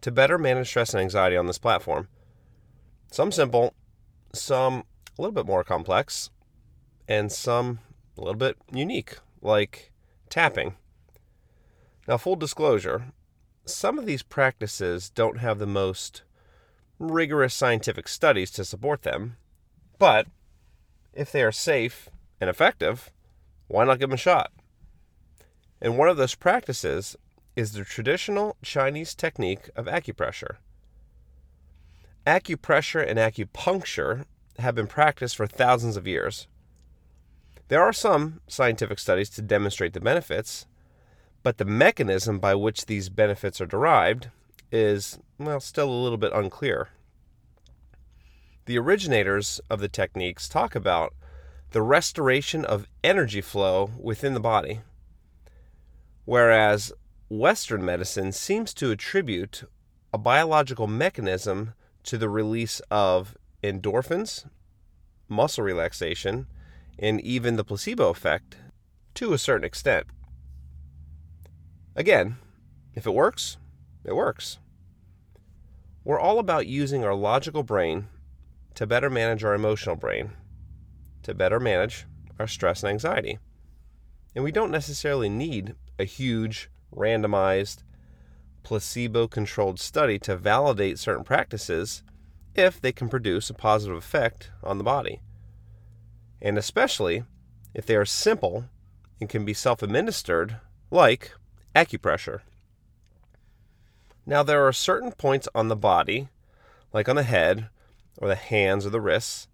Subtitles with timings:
[0.00, 2.08] to better manage stress and anxiety on this platform.
[3.10, 3.74] Some simple,
[4.32, 4.84] some
[5.18, 6.30] a little bit more complex,
[7.08, 7.80] and some
[8.16, 9.92] a little bit unique, like
[10.28, 10.76] tapping.
[12.06, 13.12] Now, full disclosure,
[13.64, 16.22] some of these practices don't have the most
[16.98, 19.36] rigorous scientific studies to support them,
[19.98, 20.26] but
[21.12, 22.08] if they are safe
[22.40, 23.10] and effective,
[23.66, 24.52] why not give them a shot?
[25.80, 27.16] And one of those practices
[27.58, 30.58] is the traditional Chinese technique of acupressure.
[32.24, 34.26] Acupressure and acupuncture
[34.60, 36.46] have been practiced for thousands of years.
[37.66, 40.66] There are some scientific studies to demonstrate the benefits,
[41.42, 44.28] but the mechanism by which these benefits are derived
[44.70, 46.90] is, well, still a little bit unclear.
[48.66, 51.12] The originators of the techniques talk about
[51.72, 54.82] the restoration of energy flow within the body,
[56.24, 56.92] whereas
[57.28, 59.64] Western medicine seems to attribute
[60.14, 64.48] a biological mechanism to the release of endorphins,
[65.28, 66.46] muscle relaxation,
[66.98, 68.56] and even the placebo effect
[69.14, 70.06] to a certain extent.
[71.94, 72.36] Again,
[72.94, 73.58] if it works,
[74.04, 74.58] it works.
[76.04, 78.06] We're all about using our logical brain
[78.74, 80.30] to better manage our emotional brain,
[81.24, 82.06] to better manage
[82.38, 83.38] our stress and anxiety.
[84.34, 87.82] And we don't necessarily need a huge, randomized,
[88.62, 92.02] placebo controlled study to validate certain practices
[92.54, 95.20] if they can produce a positive effect on the body.
[96.42, 97.24] And especially
[97.74, 98.64] if they are simple
[99.20, 100.56] and can be self administered,
[100.90, 101.32] like
[101.74, 102.40] acupressure.
[104.26, 106.28] Now, there are certain points on the body,
[106.92, 107.68] like on the head
[108.18, 109.48] or the hands or the wrists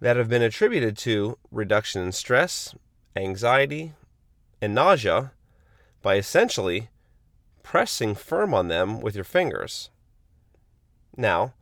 [0.00, 2.74] that have been attributed to reduction in stress,
[3.16, 3.94] anxiety,
[4.60, 5.32] and nausea
[6.02, 6.88] by essentially
[7.62, 9.90] pressing firm on them with your fingers.
[11.16, 11.54] Now,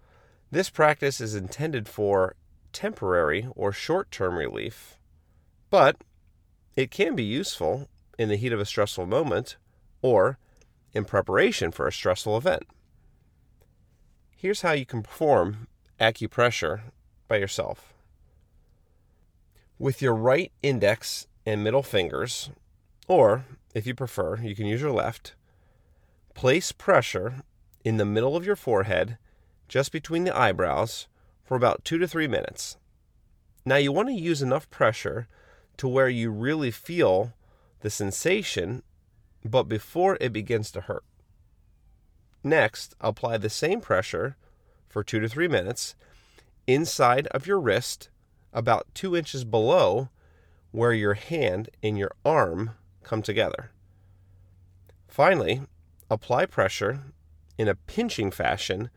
[0.51, 2.37] this practice is intended for
[2.73, 4.99] temporary or short term relief,
[5.71, 5.97] but
[6.77, 7.89] it can be useful
[8.19, 9.57] in the heat of a stressful moment
[10.03, 10.39] or
[10.93, 12.65] in preparation for a stressful event.
[14.37, 15.67] Here's how you can perform
[15.99, 16.83] acupressure
[17.27, 17.95] by yourself.
[19.79, 22.51] With your right index and middle fingers,
[23.09, 23.45] or
[23.77, 25.35] if you prefer, you can use your left,
[26.33, 27.43] place pressure
[27.85, 29.19] in the middle of your forehead,
[29.69, 31.09] just between the eyebrows,
[31.45, 32.79] for about two to three minutes.
[33.67, 35.29] Now, you want to use enough pressure
[35.77, 37.35] to where you really feel
[37.81, 38.83] the sensation,
[39.45, 41.05] but before it begins to hurt.
[42.43, 44.39] Next, apply the same pressure
[44.89, 45.95] for two to three minutes
[46.67, 48.09] inside of your wrist,
[48.55, 50.09] about two inches below
[50.71, 52.71] where your hand and your arm
[53.07, 53.71] come together.
[55.07, 55.63] Finally,
[56.11, 57.05] apply pressure
[57.57, 58.91] in a pinching fashion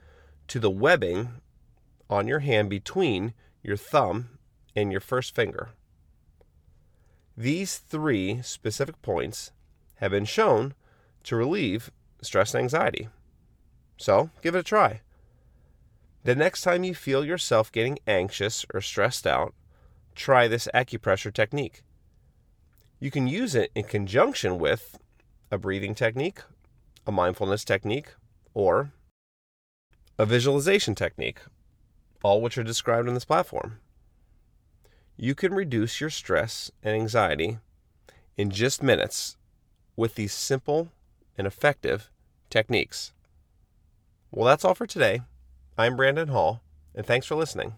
[0.48, 1.30] to the webbing
[2.10, 4.40] on your hand between your thumb
[4.76, 5.70] and your first finger.
[7.38, 9.52] These three specific points
[9.98, 10.74] have been shown
[11.24, 11.92] to relieve
[12.22, 13.10] stress and anxiety.
[13.98, 15.02] So give it a try.
[16.24, 19.54] The next time you feel yourself getting anxious or stressed out,
[20.16, 21.84] try this acupressure technique.
[23.02, 25.00] You can use it in conjunction with
[25.50, 26.42] a breathing technique,
[27.08, 28.14] a mindfulness technique,
[28.54, 28.92] or
[30.18, 31.40] a visualization technique,
[32.24, 33.80] all which are described in this platform.
[35.16, 37.60] You can reduce your stress and anxiety
[38.36, 39.38] in just minutes
[39.96, 40.90] with these simple
[41.38, 42.12] and effective
[42.50, 43.14] techniques.
[44.30, 45.22] Well, that's all for today.
[45.78, 46.62] I'm Brandon Hall,
[46.94, 47.76] and thanks for listening.